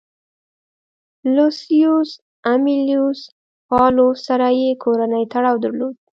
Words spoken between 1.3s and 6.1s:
لوسیوس امیلیوس پاولوس سره یې کورنی تړاو درلود